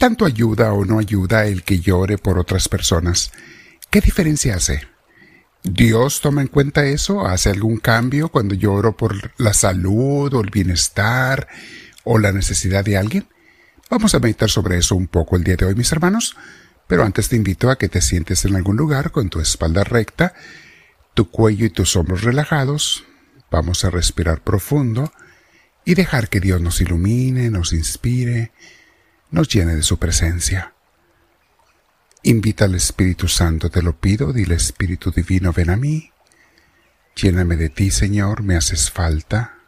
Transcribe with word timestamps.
tanto 0.00 0.24
ayuda 0.24 0.72
o 0.72 0.86
no 0.86 0.98
ayuda 0.98 1.44
el 1.44 1.62
que 1.62 1.78
llore 1.78 2.16
por 2.16 2.38
otras 2.38 2.70
personas? 2.70 3.32
¿Qué 3.90 4.00
diferencia 4.00 4.56
hace? 4.56 4.88
¿Dios 5.62 6.22
toma 6.22 6.40
en 6.40 6.48
cuenta 6.48 6.86
eso? 6.86 7.26
¿Hace 7.26 7.50
algún 7.50 7.76
cambio 7.76 8.30
cuando 8.30 8.54
lloro 8.54 8.96
por 8.96 9.32
la 9.36 9.52
salud 9.52 10.32
o 10.32 10.40
el 10.40 10.48
bienestar 10.48 11.46
o 12.02 12.18
la 12.18 12.32
necesidad 12.32 12.82
de 12.82 12.96
alguien? 12.96 13.28
Vamos 13.90 14.14
a 14.14 14.20
meditar 14.20 14.48
sobre 14.48 14.78
eso 14.78 14.96
un 14.96 15.06
poco 15.06 15.36
el 15.36 15.44
día 15.44 15.56
de 15.56 15.66
hoy, 15.66 15.74
mis 15.74 15.92
hermanos, 15.92 16.34
pero 16.86 17.04
antes 17.04 17.28
te 17.28 17.36
invito 17.36 17.68
a 17.68 17.76
que 17.76 17.90
te 17.90 18.00
sientes 18.00 18.46
en 18.46 18.56
algún 18.56 18.78
lugar 18.78 19.10
con 19.10 19.28
tu 19.28 19.38
espalda 19.38 19.84
recta, 19.84 20.32
tu 21.12 21.30
cuello 21.30 21.66
y 21.66 21.70
tus 21.70 21.94
hombros 21.94 22.22
relajados. 22.22 23.04
Vamos 23.50 23.84
a 23.84 23.90
respirar 23.90 24.42
profundo 24.42 25.12
y 25.84 25.94
dejar 25.94 26.30
que 26.30 26.40
Dios 26.40 26.62
nos 26.62 26.80
ilumine, 26.80 27.50
nos 27.50 27.74
inspire, 27.74 28.52
nos 29.30 29.48
llene 29.48 29.76
de 29.76 29.82
su 29.82 29.98
presencia. 29.98 30.74
Invita 32.22 32.66
al 32.66 32.74
Espíritu 32.74 33.28
Santo, 33.28 33.70
te 33.70 33.82
lo 33.82 33.98
pido, 33.98 34.32
dile 34.32 34.54
Espíritu 34.54 35.10
Divino, 35.10 35.52
ven 35.52 35.70
a 35.70 35.76
mí. 35.76 36.10
Lléname 37.16 37.56
de 37.56 37.70
ti, 37.70 37.90
Señor, 37.90 38.42
me 38.42 38.56
haces 38.56 38.90
falta. 38.90 39.58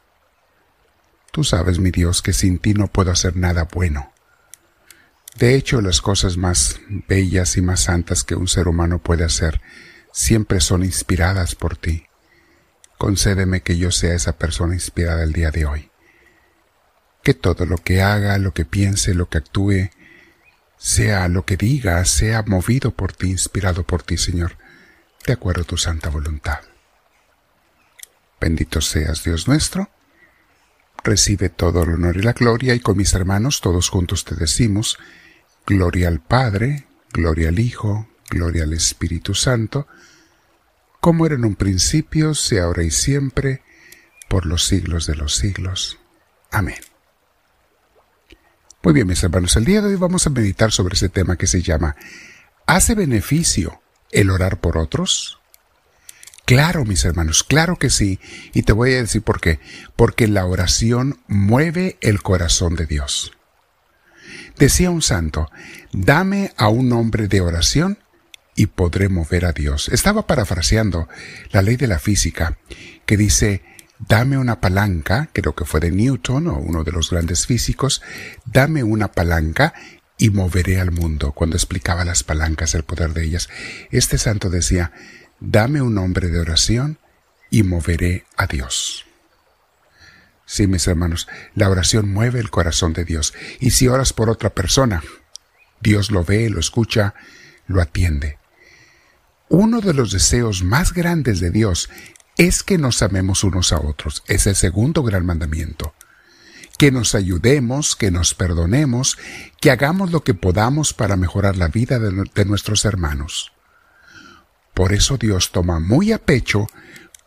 Tú 1.30 1.45
sabes, 1.45 1.78
mi 1.78 1.91
Dios, 1.91 2.20
que 2.20 2.33
sin 2.33 2.59
ti 2.59 2.74
no 2.74 2.88
puedo 2.88 3.10
hacer 3.10 3.36
nada 3.36 3.69
bueno. 3.72 4.12
De 5.38 5.55
hecho, 5.55 5.80
las 5.80 6.02
cosas 6.02 6.36
más 6.36 6.80
bellas 7.08 7.56
y 7.56 7.62
más 7.62 7.80
santas 7.80 8.22
que 8.22 8.34
un 8.34 8.48
ser 8.48 8.69
humano 8.69 8.98
puede 8.98 9.24
hacer 9.24 9.62
siempre 10.12 10.60
son 10.60 10.84
inspiradas 10.84 11.55
por 11.55 11.77
ti. 11.77 12.06
Concédeme 12.98 13.62
que 13.62 13.78
yo 13.78 13.91
sea 13.91 14.14
esa 14.14 14.36
persona 14.36 14.74
inspirada 14.74 15.24
el 15.24 15.33
día 15.33 15.50
de 15.50 15.64
hoy. 15.64 15.91
Que 17.22 17.34
todo 17.34 17.66
lo 17.66 17.78
que 17.78 18.02
haga, 18.02 18.38
lo 18.38 18.52
que 18.52 18.64
piense, 18.64 19.14
lo 19.14 19.28
que 19.28 19.38
actúe, 19.38 19.90
sea 20.76 21.28
lo 21.28 21.44
que 21.44 21.56
diga, 21.56 22.05
sea 22.05 22.42
movido 22.42 22.91
por 22.92 23.12
ti, 23.12 23.30
inspirado 23.30 23.84
por 23.84 24.02
ti, 24.02 24.16
Señor, 24.16 24.56
de 25.27 25.34
acuerdo 25.34 25.62
a 25.62 25.66
tu 25.66 25.77
santa 25.77 26.08
voluntad. 26.08 26.60
Bendito 28.41 28.80
seas, 28.80 29.22
Dios 29.22 29.47
nuestro. 29.47 29.88
Recibe 31.05 31.48
todo 31.48 31.84
el 31.84 31.91
honor 31.91 32.16
y 32.16 32.22
la 32.22 32.32
gloria 32.32 32.74
y 32.74 32.80
con 32.80 32.97
mis 32.97 33.14
hermanos 33.14 33.60
todos 33.60 33.88
juntos 33.88 34.25
te 34.25 34.34
decimos, 34.34 34.98
Gloria 35.66 36.08
al 36.08 36.20
Padre, 36.20 36.86
gloria 37.12 37.50
al 37.50 37.60
Hijo, 37.60 38.08
gloria 38.28 38.64
al 38.64 38.72
Espíritu 38.72 39.34
Santo, 39.34 39.86
como 41.00 41.25
era 41.27 41.36
en 41.36 41.44
un 41.44 41.54
principio, 41.54 42.34
sea 42.34 42.64
ahora 42.64 42.82
y 42.82 42.91
siempre, 42.91 43.62
por 44.28 44.47
los 44.47 44.66
siglos 44.66 45.06
de 45.06 45.14
los 45.14 45.36
siglos. 45.36 45.98
Amén. 46.50 46.91
Muy 48.84 48.94
bien, 48.94 49.06
mis 49.06 49.22
hermanos, 49.22 49.55
el 49.55 49.64
día 49.64 49.80
de 49.80 49.91
hoy 49.91 49.94
vamos 49.94 50.27
a 50.27 50.30
meditar 50.30 50.72
sobre 50.72 50.94
ese 50.94 51.08
tema 51.08 51.36
que 51.36 51.47
se 51.47 51.62
llama 51.62 51.94
¿Hace 52.66 52.97
beneficio 52.97 53.80
el 54.11 54.28
orar 54.28 54.61
por 54.61 54.77
otros? 54.77 55.38
Claro, 56.47 56.84
mis 56.84 57.05
hermanos, 57.05 57.44
claro 57.44 57.78
que 57.78 57.91
sí. 57.91 58.19
Y 58.53 58.62
te 58.62 58.72
voy 58.72 58.94
a 58.94 59.03
decir 59.03 59.22
por 59.22 59.41
qué. 59.41 59.60
Porque 59.94 60.27
la 60.27 60.47
oración 60.47 61.20
mueve 61.28 61.97
el 62.00 62.22
corazón 62.22 62.75
de 62.75 62.86
Dios. 62.86 63.30
Decía 64.58 64.91
un 64.91 65.00
santo, 65.00 65.48
dame 65.92 66.53
a 66.56 66.66
un 66.66 66.92
hombre 66.92 67.28
de 67.28 67.41
oración 67.41 68.00
y 68.56 68.66
podré 68.66 69.08
mover 69.08 69.44
a 69.44 69.53
Dios. 69.53 69.91
Estaba 69.91 70.27
parafraseando 70.27 71.08
la 71.53 71.62
ley 71.62 71.77
de 71.77 71.86
la 71.86 72.00
física, 72.00 72.58
que 73.06 73.16
dice, 73.16 73.62
dame 74.08 74.39
una 74.39 74.61
palanca, 74.61 75.28
creo 75.33 75.55
que 75.55 75.64
fue 75.64 75.81
de 75.81 75.91
Newton 75.91 76.48
o 76.48 76.58
uno 76.58 76.84
de 76.84 76.92
los 76.92 77.11
grandes 77.11 77.47
físicos, 77.47 78.03
dame 78.44 78.83
una 78.83 79.12
palanca 79.12 79.75
y 80.19 80.31
moveré 80.31 80.81
al 80.81 80.92
mundo, 80.92 81.33
cuando 81.33 81.56
explicaba 81.56 82.05
las 82.05 82.22
palancas, 82.22 82.75
el 82.75 82.84
poder 82.84 83.12
de 83.12 83.25
ellas. 83.25 83.48
Este 83.91 84.19
santo 84.19 84.50
decía, 84.50 84.92
dame 85.41 85.82
un 85.82 85.99
hombre 85.99 86.28
de 86.28 86.41
oración 86.41 86.99
y 87.50 87.62
moveré 87.62 88.25
a 88.37 88.47
Dios. 88.47 89.06
Sí, 90.47 90.66
mis 90.66 90.87
hermanos, 90.87 91.28
la 91.55 91.71
oración 91.71 92.12
mueve 92.12 92.38
el 92.38 92.50
corazón 92.50 92.93
de 92.93 93.05
Dios. 93.05 93.32
Y 93.59 93.71
si 93.71 93.88
oras 93.88 94.12
por 94.12 94.28
otra 94.28 94.50
persona, 94.50 95.03
Dios 95.81 96.10
lo 96.10 96.25
ve, 96.25 96.50
lo 96.50 96.60
escucha, 96.60 97.15
lo 97.66 97.81
atiende. 97.81 98.38
Uno 99.49 99.81
de 99.81 99.93
los 99.93 100.12
deseos 100.12 100.62
más 100.62 100.93
grandes 100.93 101.41
de 101.41 101.50
Dios 101.50 101.91
es 102.37 102.62
que 102.62 102.78
nos 102.78 103.03
amemos 103.03 103.44
unos 103.44 103.72
a 103.72 103.81
otros. 103.81 104.22
Es 104.26 104.47
el 104.47 104.56
segundo 104.56 105.03
gran 105.03 105.26
mandamiento. 105.26 105.94
Que 106.78 106.91
nos 106.91 107.15
ayudemos, 107.15 107.94
que 107.94 108.10
nos 108.10 108.34
perdonemos, 108.34 109.19
que 109.60 109.70
hagamos 109.70 110.10
lo 110.10 110.25
que 110.25 110.34
podamos 110.34 110.94
para 110.94 111.16
mejorar 111.16 111.56
la 111.56 111.69
vida 111.69 111.98
de, 111.98 112.44
nuestros 112.44 112.84
hermanos. 112.84 113.53
Por 114.75 114.93
eso 114.93 115.19
Dios 115.19 115.53
toma 115.53 115.78
muy 115.78 116.12
a 116.12 116.19
pecho 116.19 116.66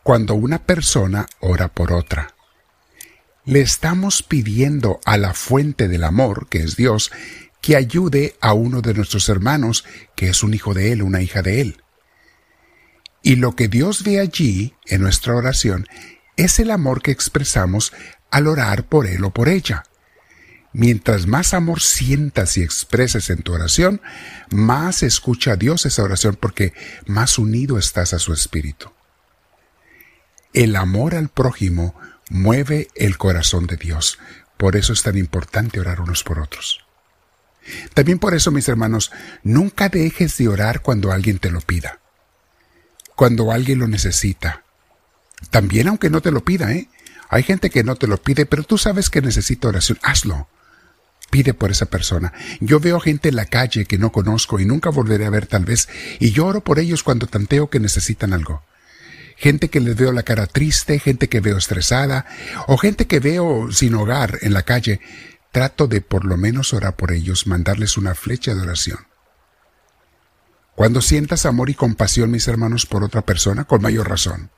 cuando 0.03 0.33
una 0.33 0.59
persona 0.59 1.27
ora 1.39 1.67
por 1.67 1.93
otra 1.93 2.35
le 3.45 3.61
estamos 3.61 4.23
pidiendo 4.23 4.99
a 5.05 5.17
la 5.17 5.33
fuente 5.33 5.87
del 5.87 6.03
amor, 6.03 6.47
que 6.49 6.59
es 6.59 6.75
Dios, 6.75 7.11
que 7.61 7.75
ayude 7.75 8.35
a 8.41 8.53
uno 8.53 8.81
de 8.81 8.93
nuestros 8.93 9.29
hermanos, 9.29 9.85
que 10.15 10.29
es 10.29 10.43
un 10.43 10.53
hijo 10.53 10.73
de 10.73 10.91
Él, 10.91 11.03
una 11.03 11.21
hija 11.21 11.41
de 11.41 11.61
Él. 11.61 11.83
Y 13.25 13.37
lo 13.37 13.55
que 13.55 13.67
Dios 13.67 14.03
ve 14.03 14.19
allí, 14.19 14.75
en 14.85 15.01
nuestra 15.01 15.35
oración, 15.35 15.87
es 16.37 16.59
el 16.59 16.69
amor 16.69 17.01
que 17.01 17.09
expresamos 17.09 17.91
al 18.29 18.45
orar 18.45 18.83
por 18.87 19.07
Él 19.07 19.23
o 19.23 19.31
por 19.31 19.49
ella. 19.49 19.83
Mientras 20.73 21.25
más 21.25 21.55
amor 21.55 21.81
sientas 21.81 22.55
y 22.55 22.61
expreses 22.61 23.31
en 23.31 23.41
tu 23.41 23.53
oración, 23.53 23.99
más 24.51 25.01
escucha 25.01 25.53
a 25.53 25.55
Dios 25.55 25.87
esa 25.87 26.03
oración 26.03 26.37
porque 26.39 26.73
más 27.07 27.39
unido 27.39 27.79
estás 27.79 28.13
a 28.13 28.19
su 28.19 28.31
espíritu. 28.31 28.91
El 30.53 30.75
amor 30.75 31.15
al 31.15 31.29
prójimo 31.29 31.95
mueve 32.29 32.89
el 32.93 33.17
corazón 33.17 33.65
de 33.65 33.77
Dios. 33.77 34.19
Por 34.55 34.75
eso 34.75 34.93
es 34.93 35.01
tan 35.01 35.17
importante 35.17 35.79
orar 35.79 35.99
unos 35.99 36.23
por 36.23 36.37
otros. 36.37 36.85
También 37.95 38.19
por 38.19 38.35
eso, 38.35 38.51
mis 38.51 38.69
hermanos, 38.69 39.11
nunca 39.41 39.89
dejes 39.89 40.37
de 40.37 40.47
orar 40.47 40.83
cuando 40.83 41.11
alguien 41.11 41.39
te 41.39 41.49
lo 41.49 41.61
pida. 41.61 42.01
Cuando 43.15 43.51
alguien 43.51 43.79
lo 43.79 43.87
necesita. 43.87 44.63
También 45.49 45.87
aunque 45.87 46.09
no 46.09 46.21
te 46.21 46.31
lo 46.31 46.43
pida, 46.43 46.71
¿eh? 46.73 46.89
Hay 47.29 47.43
gente 47.43 47.69
que 47.69 47.83
no 47.83 47.95
te 47.95 48.07
lo 48.07 48.17
pide, 48.17 48.45
pero 48.45 48.63
tú 48.63 48.77
sabes 48.77 49.09
que 49.09 49.21
necesita 49.21 49.67
oración. 49.67 49.97
Hazlo. 50.03 50.47
Pide 51.31 51.53
por 51.53 51.71
esa 51.71 51.87
persona. 51.87 52.33
Yo 52.59 52.79
veo 52.79 52.99
gente 52.99 53.29
en 53.29 53.35
la 53.35 53.45
calle 53.45 53.85
que 53.85 53.97
no 53.97 54.11
conozco 54.11 54.59
y 54.59 54.65
nunca 54.65 54.89
volveré 54.89 55.25
a 55.25 55.31
ver 55.31 55.47
tal 55.47 55.65
vez, 55.65 55.89
y 56.19 56.31
lloro 56.31 56.63
por 56.63 56.79
ellos 56.79 57.03
cuando 57.03 57.27
tanteo 57.27 57.69
que 57.69 57.79
necesitan 57.79 58.33
algo 58.33 58.63
gente 59.35 59.69
que 59.69 59.79
les 59.79 59.95
veo 59.95 60.11
la 60.11 60.23
cara 60.23 60.47
triste, 60.47 60.99
gente 60.99 61.29
que 61.29 61.41
veo 61.41 61.57
estresada, 61.57 62.25
o 62.67 62.77
gente 62.77 63.05
que 63.05 63.19
veo 63.19 63.71
sin 63.71 63.93
hogar 63.95 64.39
en 64.41 64.53
la 64.53 64.63
calle, 64.63 65.01
trato 65.51 65.87
de 65.87 66.01
por 66.01 66.25
lo 66.25 66.37
menos 66.37 66.73
orar 66.73 66.95
por 66.95 67.11
ellos, 67.11 67.47
mandarles 67.47 67.97
una 67.97 68.15
flecha 68.15 68.53
de 68.55 68.61
oración. 68.61 68.99
Cuando 70.75 71.01
sientas 71.01 71.45
amor 71.45 71.69
y 71.69 71.73
compasión, 71.73 72.31
mis 72.31 72.47
hermanos, 72.47 72.85
por 72.85 73.03
otra 73.03 73.21
persona, 73.21 73.63
con 73.63 73.81
mayor 73.81 74.09
razón. 74.09 74.51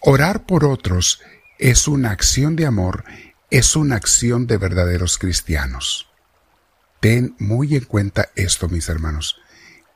Orar 0.00 0.46
por 0.46 0.64
otros 0.64 1.20
es 1.58 1.88
una 1.88 2.10
acción 2.10 2.56
de 2.56 2.66
amor, 2.66 3.04
es 3.50 3.76
una 3.76 3.96
acción 3.96 4.46
de 4.46 4.56
verdaderos 4.58 5.18
cristianos. 5.18 6.08
Ten 7.00 7.34
muy 7.38 7.74
en 7.74 7.84
cuenta 7.84 8.30
esto, 8.36 8.68
mis 8.68 8.88
hermanos, 8.88 9.40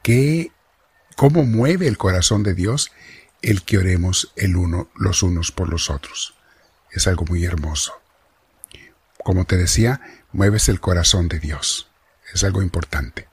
que 0.03 0.51
cómo 1.17 1.45
mueve 1.45 1.87
el 1.87 1.99
corazón 1.99 2.43
de 2.43 2.55
Dios 2.55 2.91
el 3.43 3.63
que 3.63 3.79
oremos 3.79 4.33
el 4.35 4.57
uno, 4.57 4.91
los 4.97 5.23
unos 5.23 5.53
por 5.53 5.69
los 5.69 5.89
otros. 5.89 6.35
Es 6.91 7.07
algo 7.07 7.25
muy 7.27 7.45
hermoso. 7.45 7.93
Como 9.23 9.45
te 9.45 9.57
decía, 9.57 10.01
mueves 10.33 10.69
el 10.69 10.81
corazón 10.81 11.29
de 11.29 11.39
Dios. 11.39 11.89
Es 12.33 12.43
algo 12.43 12.63
importante. 12.63 13.29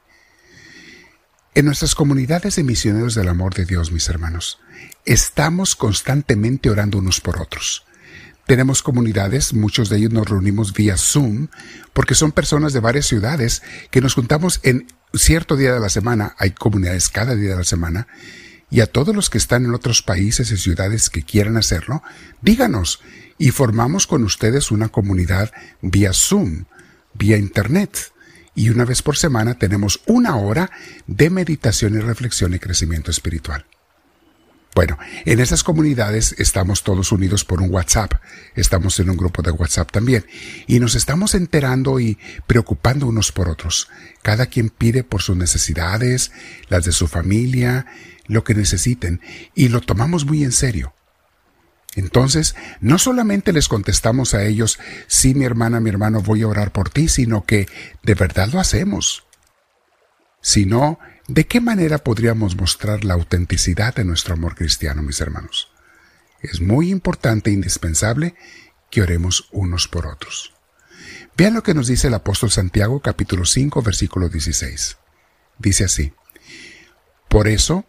En 1.55 1.65
nuestras 1.65 1.93
comunidades 1.93 2.55
de 2.55 2.63
misioneros 2.63 3.13
del 3.13 3.29
amor 3.29 3.53
de 3.53 3.65
Dios, 3.65 3.91
mis 3.91 4.09
hermanos, 4.09 4.59
estamos 5.05 5.75
constantemente 5.75 6.71
orando 6.71 6.97
unos 6.97 7.21
por 7.21 7.39
otros. 7.39 7.85
Tenemos 8.47 8.81
comunidades, 8.81 9.53
muchos 9.53 9.87
de 9.89 9.97
ellos 9.97 10.11
nos 10.11 10.27
reunimos 10.27 10.73
vía 10.73 10.97
Zoom, 10.97 11.49
porque 11.93 12.15
son 12.15 12.31
personas 12.31 12.73
de 12.73 12.79
varias 12.79 13.05
ciudades 13.05 13.61
que 13.91 14.01
nos 14.01 14.15
juntamos 14.15 14.61
en 14.63 14.87
cierto 15.13 15.55
día 15.55 15.75
de 15.75 15.79
la 15.79 15.89
semana, 15.89 16.35
hay 16.39 16.51
comunidades 16.51 17.09
cada 17.09 17.35
día 17.35 17.51
de 17.51 17.57
la 17.57 17.63
semana, 17.63 18.07
y 18.71 18.81
a 18.81 18.87
todos 18.87 19.15
los 19.15 19.29
que 19.29 19.37
están 19.37 19.63
en 19.63 19.75
otros 19.75 20.01
países 20.01 20.49
y 20.49 20.57
ciudades 20.57 21.11
que 21.11 21.21
quieran 21.21 21.57
hacerlo, 21.57 22.01
díganos 22.41 22.99
y 23.37 23.51
formamos 23.51 24.07
con 24.07 24.23
ustedes 24.23 24.71
una 24.71 24.89
comunidad 24.89 25.51
vía 25.83 26.13
Zoom, 26.13 26.65
vía 27.13 27.37
Internet. 27.37 28.11
Y 28.55 28.69
una 28.69 28.85
vez 28.85 29.01
por 29.01 29.17
semana 29.17 29.57
tenemos 29.57 30.01
una 30.05 30.35
hora 30.37 30.71
de 31.07 31.29
meditación 31.29 31.95
y 31.95 31.99
reflexión 31.99 32.53
y 32.53 32.59
crecimiento 32.59 33.11
espiritual. 33.11 33.65
Bueno, 34.75 34.97
en 35.25 35.39
esas 35.39 35.63
comunidades 35.63 36.33
estamos 36.39 36.81
todos 36.83 37.11
unidos 37.11 37.45
por 37.45 37.61
un 37.61 37.71
WhatsApp, 37.71 38.13
estamos 38.55 38.99
en 38.99 39.11
un 39.11 39.17
grupo 39.17 39.43
de 39.43 39.51
WhatsApp 39.51 39.91
también, 39.91 40.25
y 40.65 40.79
nos 40.79 40.95
estamos 40.95 41.35
enterando 41.35 41.99
y 41.99 42.17
preocupando 42.47 43.05
unos 43.05 43.31
por 43.31 43.49
otros. 43.49 43.87
Cada 44.23 44.47
quien 44.47 44.69
pide 44.69 45.03
por 45.03 45.21
sus 45.21 45.37
necesidades, 45.37 46.31
las 46.69 46.85
de 46.85 46.91
su 46.91 47.07
familia, 47.07 47.85
lo 48.25 48.43
que 48.43 48.55
necesiten, 48.55 49.21
y 49.53 49.67
lo 49.67 49.79
tomamos 49.79 50.25
muy 50.25 50.43
en 50.43 50.51
serio. 50.51 50.95
Entonces, 51.95 52.55
no 52.81 52.97
solamente 52.97 53.53
les 53.53 53.67
contestamos 53.67 54.33
a 54.33 54.43
ellos, 54.43 54.79
sí, 55.07 55.35
mi 55.35 55.45
hermana, 55.45 55.79
mi 55.79 55.89
hermano, 55.89 56.21
voy 56.21 56.41
a 56.41 56.47
orar 56.47 56.71
por 56.71 56.89
ti, 56.89 57.07
sino 57.07 57.45
que 57.45 57.67
de 58.01 58.15
verdad 58.15 58.49
lo 58.51 58.59
hacemos. 58.59 59.25
Si 60.41 60.65
no, 60.65 60.99
¿de 61.27 61.45
qué 61.45 61.61
manera 61.61 61.99
podríamos 61.99 62.55
mostrar 62.55 63.03
la 63.03 63.13
autenticidad 63.13 63.93
de 63.95 64.05
nuestro 64.05 64.33
amor 64.33 64.55
cristiano, 64.55 65.03
mis 65.03 65.21
hermanos? 65.21 65.71
Es 66.41 66.59
muy 66.59 66.89
importante 66.89 67.49
e 67.49 67.53
indispensable 67.53 68.35
que 68.89 69.01
oremos 69.01 69.47
unos 69.51 69.87
por 69.87 70.07
otros. 70.07 70.53
Vean 71.37 71.53
lo 71.53 71.63
que 71.63 71.73
nos 71.73 71.87
dice 71.87 72.07
el 72.07 72.13
apóstol 72.13 72.51
Santiago 72.51 72.99
capítulo 72.99 73.45
5 73.45 73.81
versículo 73.81 74.29
16. 74.29 74.97
Dice 75.57 75.85
así, 75.85 76.13
Por 77.29 77.47
eso, 77.47 77.85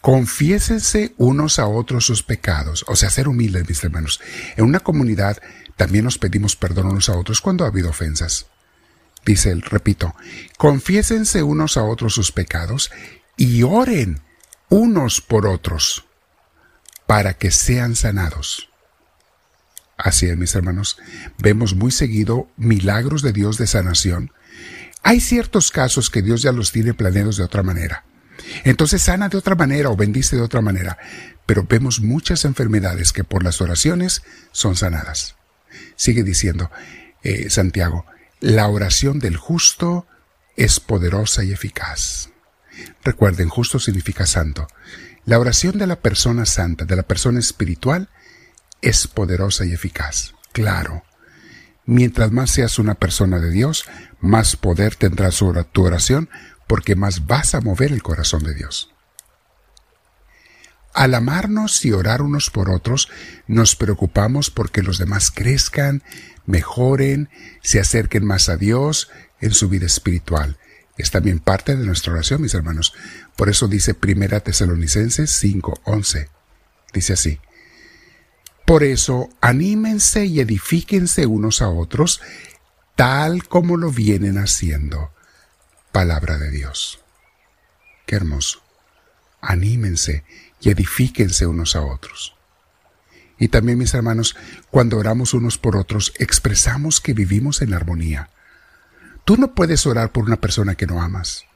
Confiésense 0.00 1.12
unos 1.16 1.58
a 1.58 1.66
otros 1.66 2.06
sus 2.06 2.22
pecados, 2.22 2.84
o 2.88 2.94
sea, 2.94 3.10
ser 3.10 3.28
humildes, 3.28 3.68
mis 3.68 3.82
hermanos. 3.82 4.20
En 4.56 4.64
una 4.64 4.80
comunidad 4.80 5.38
también 5.76 6.04
nos 6.04 6.18
pedimos 6.18 6.56
perdón 6.56 6.86
unos 6.86 7.08
a 7.08 7.16
otros 7.16 7.40
cuando 7.40 7.64
ha 7.64 7.68
habido 7.68 7.90
ofensas. 7.90 8.46
Dice 9.24 9.50
él, 9.50 9.62
repito, 9.62 10.14
confiésense 10.56 11.42
unos 11.42 11.76
a 11.76 11.84
otros 11.84 12.14
sus 12.14 12.32
pecados 12.32 12.90
y 13.36 13.62
oren 13.62 14.20
unos 14.68 15.20
por 15.20 15.46
otros 15.46 16.06
para 17.06 17.34
que 17.34 17.50
sean 17.50 17.96
sanados. 17.96 18.68
Así 19.96 20.26
es, 20.26 20.36
mis 20.36 20.54
hermanos, 20.54 20.96
vemos 21.38 21.74
muy 21.74 21.90
seguido 21.90 22.48
milagros 22.56 23.22
de 23.22 23.32
Dios 23.32 23.58
de 23.58 23.66
sanación. 23.66 24.32
Hay 25.02 25.20
ciertos 25.20 25.72
casos 25.72 26.08
que 26.08 26.22
Dios 26.22 26.42
ya 26.42 26.52
los 26.52 26.70
tiene 26.70 26.94
planeados 26.94 27.36
de 27.36 27.44
otra 27.44 27.62
manera. 27.62 28.04
Entonces 28.64 29.02
sana 29.02 29.28
de 29.28 29.38
otra 29.38 29.54
manera 29.54 29.90
o 29.90 29.96
bendice 29.96 30.36
de 30.36 30.42
otra 30.42 30.60
manera. 30.60 30.98
Pero 31.46 31.64
vemos 31.68 32.00
muchas 32.00 32.44
enfermedades 32.44 33.12
que 33.12 33.24
por 33.24 33.42
las 33.42 33.60
oraciones 33.60 34.22
son 34.52 34.76
sanadas. 34.76 35.36
Sigue 35.96 36.22
diciendo 36.22 36.70
eh, 37.22 37.50
Santiago, 37.50 38.06
la 38.40 38.68
oración 38.68 39.18
del 39.18 39.36
justo 39.36 40.06
es 40.56 40.80
poderosa 40.80 41.44
y 41.44 41.52
eficaz. 41.52 42.30
Recuerden, 43.04 43.48
justo 43.48 43.78
significa 43.78 44.26
santo. 44.26 44.68
La 45.24 45.38
oración 45.38 45.78
de 45.78 45.86
la 45.86 46.00
persona 46.00 46.46
santa, 46.46 46.84
de 46.84 46.96
la 46.96 47.02
persona 47.02 47.38
espiritual, 47.38 48.08
es 48.80 49.06
poderosa 49.06 49.64
y 49.64 49.72
eficaz. 49.72 50.34
Claro. 50.52 51.04
Mientras 51.84 52.32
más 52.32 52.50
seas 52.50 52.78
una 52.78 52.94
persona 52.94 53.38
de 53.38 53.50
Dios, 53.50 53.84
más 54.20 54.56
poder 54.56 54.94
tendrá 54.94 55.30
tu 55.30 55.84
oración 55.84 56.28
porque 56.68 56.94
más 56.94 57.26
vas 57.26 57.56
a 57.56 57.60
mover 57.60 57.90
el 57.90 58.02
corazón 58.04 58.44
de 58.44 58.54
Dios. 58.54 58.94
Al 60.94 61.14
amarnos 61.14 61.84
y 61.84 61.92
orar 61.92 62.22
unos 62.22 62.50
por 62.50 62.70
otros, 62.70 63.08
nos 63.46 63.74
preocupamos 63.74 64.50
porque 64.50 64.82
los 64.82 64.98
demás 64.98 65.30
crezcan, 65.30 66.02
mejoren, 66.46 67.30
se 67.62 67.80
acerquen 67.80 68.24
más 68.24 68.48
a 68.48 68.56
Dios 68.56 69.10
en 69.40 69.52
su 69.52 69.68
vida 69.68 69.86
espiritual. 69.86 70.58
Es 70.96 71.10
también 71.10 71.38
parte 71.38 71.76
de 71.76 71.86
nuestra 71.86 72.12
oración, 72.12 72.42
mis 72.42 72.54
hermanos. 72.54 72.92
Por 73.36 73.48
eso 73.48 73.68
dice 73.68 73.94
Primera 73.94 74.40
Tesalonicenses 74.40 75.30
5:11. 75.42 76.28
Dice 76.92 77.12
así: 77.12 77.40
Por 78.66 78.82
eso 78.82 79.30
anímense 79.40 80.26
y 80.26 80.40
edifíquense 80.40 81.26
unos 81.26 81.62
a 81.62 81.68
otros, 81.68 82.20
tal 82.96 83.46
como 83.46 83.76
lo 83.76 83.92
vienen 83.92 84.36
haciendo 84.38 85.12
palabra 85.98 86.38
de 86.38 86.52
Dios. 86.52 87.00
Qué 88.06 88.14
hermoso. 88.14 88.62
Anímense 89.40 90.22
y 90.60 90.70
edifíquense 90.70 91.44
unos 91.44 91.74
a 91.74 91.82
otros. 91.82 92.36
Y 93.36 93.48
también, 93.48 93.78
mis 93.78 93.94
hermanos, 93.94 94.36
cuando 94.70 94.96
oramos 94.96 95.34
unos 95.34 95.58
por 95.58 95.76
otros, 95.76 96.12
expresamos 96.20 97.00
que 97.00 97.14
vivimos 97.14 97.62
en 97.62 97.74
armonía. 97.74 98.30
Tú 99.24 99.36
no 99.38 99.56
puedes 99.56 99.86
orar 99.86 100.12
por 100.12 100.22
una 100.22 100.40
persona 100.40 100.76
que 100.76 100.86
no 100.86 101.02
amas. 101.02 101.46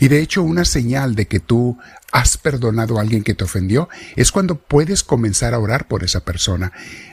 Y 0.00 0.08
de 0.08 0.22
hecho, 0.22 0.42
una 0.42 0.64
señal 0.64 1.14
de 1.14 1.28
que 1.28 1.38
tú 1.38 1.78
has 2.10 2.36
perdonado 2.36 2.98
a 2.98 3.02
alguien 3.02 3.22
que 3.22 3.34
te 3.34 3.44
ofendió 3.44 3.88
es 4.16 4.32
cuando 4.32 4.56
puedes 4.56 5.04
comenzar 5.04 5.54
a 5.54 5.60
orar 5.60 5.86
por 5.86 6.02
esa 6.02 6.24
persona. 6.24 6.72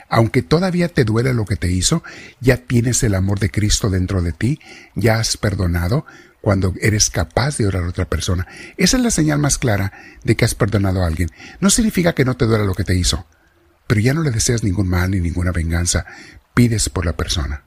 Aunque 0.09 0.41
todavía 0.41 0.89
te 0.89 1.05
duele 1.05 1.35
lo 1.35 1.45
que 1.45 1.57
te 1.57 1.71
hizo, 1.71 2.03
ya 2.39 2.57
tienes 2.57 3.03
el 3.03 3.13
amor 3.13 3.39
de 3.39 3.51
Cristo 3.51 3.91
dentro 3.91 4.23
de 4.23 4.31
ti, 4.31 4.59
ya 4.95 5.19
has 5.19 5.37
perdonado, 5.37 6.07
cuando 6.45 6.75
eres 6.79 7.09
capaz 7.09 7.57
de 7.57 7.65
orar 7.65 7.85
a 7.85 7.89
otra 7.89 8.05
persona. 8.05 8.45
Esa 8.77 8.97
es 8.97 9.03
la 9.03 9.09
señal 9.09 9.39
más 9.39 9.57
clara 9.57 9.91
de 10.23 10.35
que 10.35 10.45
has 10.45 10.53
perdonado 10.53 11.01
a 11.01 11.07
alguien. 11.07 11.31
No 11.59 11.71
significa 11.71 12.13
que 12.13 12.23
no 12.23 12.37
te 12.37 12.45
duela 12.45 12.65
lo 12.65 12.75
que 12.75 12.83
te 12.83 12.93
hizo, 12.93 13.25
pero 13.87 13.99
ya 13.99 14.13
no 14.13 14.21
le 14.21 14.29
deseas 14.29 14.63
ningún 14.63 14.87
mal 14.87 15.09
ni 15.09 15.19
ninguna 15.19 15.51
venganza, 15.51 16.05
pides 16.53 16.87
por 16.89 17.03
la 17.03 17.17
persona. 17.17 17.63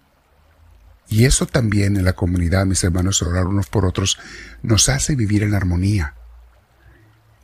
Y 1.08 1.24
eso 1.24 1.44
también 1.44 1.96
en 1.96 2.04
la 2.04 2.12
comunidad, 2.12 2.66
mis 2.66 2.84
hermanos, 2.84 3.20
orar 3.20 3.46
unos 3.46 3.66
por 3.66 3.84
otros, 3.84 4.16
nos 4.62 4.88
hace 4.88 5.16
vivir 5.16 5.42
en 5.42 5.54
armonía. 5.54 6.14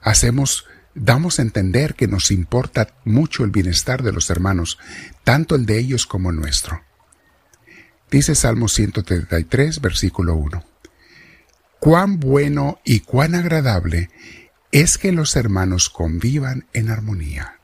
Hacemos, 0.03 0.67
damos 0.95 1.41
a 1.41 1.43
entender 1.43 1.97
que 1.97 2.07
nos 2.07 2.31
importa 2.31 2.95
mucho 3.05 3.43
el 3.43 3.51
bienestar 3.51 4.05
de 4.05 4.13
los 4.13 4.31
hermanos, 4.31 4.79
tanto 5.25 5.57
el 5.57 5.67
de 5.67 5.81
ellos 5.81 6.07
como 6.07 6.31
el 6.31 6.37
nuestro. 6.37 6.85
Dice 8.09 8.37
Salmo 8.37 8.69
133, 8.69 9.81
versículo 9.81 10.37
1 10.37 10.74
cuán 11.85 12.19
bueno 12.19 12.81
y 12.83 13.01
cuán 13.01 13.35
agradable 13.35 14.09
es 14.73 14.97
que 14.97 15.13
los 15.13 15.37
hermanos 15.37 15.91
convivan 15.91 16.67
en 16.73 16.89
armonía. 16.89 17.59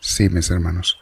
Sí, 0.00 0.30
mis 0.30 0.50
hermanos, 0.50 0.96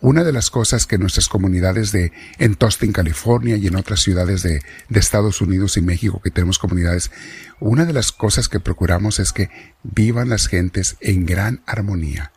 una 0.00 0.24
de 0.24 0.32
las 0.32 0.50
cosas 0.50 0.86
que 0.86 0.98
nuestras 0.98 1.28
comunidades 1.28 1.92
de 1.92 2.10
en 2.38 2.56
Tostin, 2.56 2.92
California 2.92 3.54
y 3.54 3.68
en 3.68 3.76
otras 3.76 4.00
ciudades 4.00 4.42
de, 4.42 4.60
de, 4.88 4.98
Estados 4.98 5.40
Unidos 5.40 5.76
y 5.76 5.82
México 5.82 6.20
que 6.20 6.32
tenemos 6.32 6.58
comunidades, 6.58 7.12
una 7.60 7.84
de 7.84 7.92
las 7.92 8.10
cosas 8.10 8.48
que 8.48 8.58
procuramos 8.58 9.20
es 9.20 9.32
que 9.32 9.48
vivan 9.84 10.30
las 10.30 10.48
gentes 10.48 10.96
en 10.98 11.26
gran 11.26 11.62
armonía, 11.64 12.32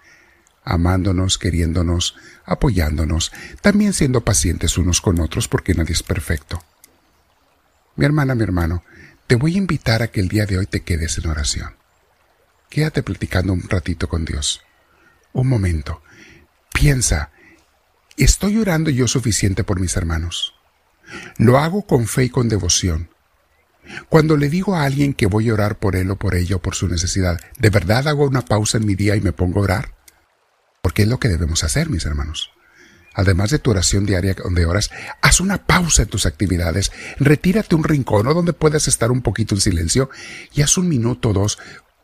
amándonos, 0.64 1.40
queriéndonos, 1.40 2.16
apoyándonos, 2.46 3.32
también 3.62 3.94
siendo 3.94 4.22
pacientes 4.22 4.78
unos 4.78 5.02
con 5.02 5.20
otros 5.20 5.48
porque 5.48 5.74
nadie 5.74 5.94
es 5.94 6.04
perfecto. 6.04 6.64
Mi 7.96 8.06
hermana, 8.06 8.36
mi 8.36 8.44
hermano, 8.44 8.84
te 9.30 9.36
voy 9.36 9.54
a 9.54 9.58
invitar 9.60 10.02
a 10.02 10.08
que 10.08 10.22
el 10.22 10.28
día 10.28 10.48
de 10.48 10.58
hoy 10.58 10.66
te 10.66 10.82
quedes 10.82 11.20
en 11.20 11.30
oración. 11.30 11.76
Quédate 12.68 13.04
platicando 13.04 13.54
un 13.54 13.62
ratito 13.70 14.10
con 14.10 14.26
Dios. 14.26 14.64
Un 15.34 15.48
momento. 15.48 16.02
Piensa, 16.74 17.30
¿estoy 18.18 18.58
orando 18.58 18.90
yo 18.90 19.08
suficiente 19.08 19.64
por 19.64 19.80
mis 19.80 19.96
hermanos? 19.96 20.56
Lo 21.38 21.60
hago 21.60 21.86
con 21.86 22.08
fe 22.08 22.24
y 22.24 22.30
con 22.32 22.50
devoción. 22.50 23.12
Cuando 24.10 24.36
le 24.36 24.50
digo 24.50 24.76
a 24.76 24.84
alguien 24.84 25.14
que 25.14 25.28
voy 25.28 25.50
a 25.50 25.54
orar 25.54 25.78
por 25.78 25.96
él 25.96 26.10
o 26.10 26.16
por 26.16 26.34
ella 26.34 26.56
o 26.56 26.62
por 26.64 26.74
su 26.74 26.88
necesidad, 26.88 27.40
¿de 27.60 27.70
verdad 27.70 28.08
hago 28.08 28.26
una 28.26 28.42
pausa 28.42 28.80
en 28.80 28.88
mi 28.88 28.96
día 28.96 29.16
y 29.16 29.22
me 29.22 29.32
pongo 29.32 29.60
a 29.60 29.64
orar? 29.64 29.94
Porque 30.82 31.04
es 31.04 31.08
lo 31.08 31.20
que 31.20 31.30
debemos 31.30 31.64
hacer, 31.64 31.88
mis 31.92 32.08
hermanos 32.08 32.50
además 33.14 33.50
de 33.52 33.60
tu 33.60 33.72
oración 33.72 34.06
diaria 34.06 34.34
donde 34.34 34.66
oras, 34.66 34.90
haz 35.22 35.40
una 35.40 35.66
pausa 35.66 36.04
en 36.04 36.10
tus 36.10 36.26
actividades, 36.26 36.92
retírate 37.20 37.76
un 37.76 37.84
rincón 37.84 38.28
o 38.28 38.34
donde 38.34 38.54
puedas 38.54 38.88
estar 38.88 39.12
un 39.12 39.22
poquito 39.22 39.56
en 39.56 39.62
silencio 39.62 40.10
y 40.54 40.62
haz 40.62 40.78
un 40.78 40.88
minuto 40.88 41.30
o 41.30 41.34
dos 41.34 41.60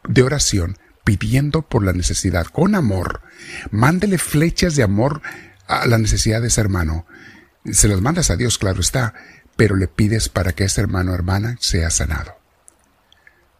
de 0.08 0.24
oración 0.24 0.78
pidiendo 1.04 1.62
por 1.62 1.84
la 1.84 1.94
necesidad 1.94 2.48
con 2.48 2.76
amor. 2.76 3.22
Mándele 3.72 4.18
flechas 4.18 4.76
de 4.76 4.84
amor 4.84 5.22
a 5.68 5.86
la 5.86 5.98
necesidad 5.98 6.42
de 6.42 6.48
ese 6.48 6.62
hermano. 6.62 7.06
Se 7.72 7.88
las 7.88 8.02
mandas 8.02 8.30
a 8.30 8.36
Dios, 8.36 8.58
claro 8.58 8.82
está, 8.82 9.14
pero 9.56 9.76
le 9.76 9.88
pides 9.88 10.30
para 10.30 10.54
que 10.54 10.66
ese 10.66 10.82
hermano 10.82 11.12
o 11.12 11.16
hermana 11.16 11.58
sea 11.60 11.90
sanado. 11.90 12.45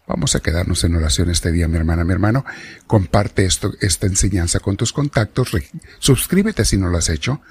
Vamos 0.08 0.36
a 0.36 0.40
quedarnos 0.40 0.84
en 0.84 0.96
oración 0.96 1.32
este 1.32 1.52
día, 1.52 1.68
mi 1.68 1.78
hermana, 1.78 2.04
mi 2.04 2.14
hermano. 2.14 2.46
Comparte 2.86 3.46
esto, 3.46 3.74
esta 3.82 4.06
enseñanza 4.06 4.60
con 4.60 4.78
tus 4.78 4.94
contactos. 4.94 5.52
Suscríbete 6.00 6.64
si 6.64 6.78
no 6.78 6.90
lo 6.90 6.98
has 6.98 7.10
hecho. 7.10 7.42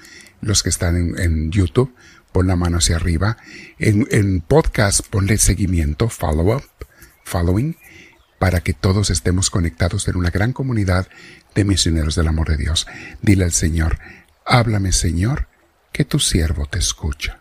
Los 0.41 0.63
que 0.63 0.69
están 0.69 1.17
en, 1.17 1.51
YouTube, 1.51 1.93
pon 2.31 2.47
la 2.47 2.55
mano 2.55 2.77
hacia 2.77 2.95
arriba. 2.95 3.37
En, 3.77 4.07
en 4.11 4.41
podcast, 4.41 5.05
ponle 5.07 5.37
seguimiento, 5.37 6.07
follow 6.07 6.55
up, 6.55 6.63
following, 7.23 7.77
para 8.39 8.61
que 8.61 8.73
todos 8.73 9.09
estemos 9.09 9.49
conectados 9.49 10.07
en 10.07 10.15
una 10.15 10.29
gran 10.29 10.53
comunidad 10.53 11.07
de 11.55 11.65
misioneros 11.65 12.15
del 12.15 12.27
amor 12.27 12.49
de 12.49 12.57
Dios. 12.57 12.87
Dile 13.21 13.43
al 13.45 13.53
Señor, 13.53 13.99
háblame 14.45 14.91
Señor, 14.91 15.47
que 15.91 16.05
tu 16.05 16.19
siervo 16.19 16.67
te 16.67 16.79
escucha. 16.79 17.39